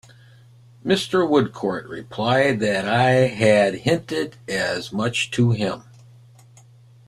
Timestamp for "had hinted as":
3.27-4.91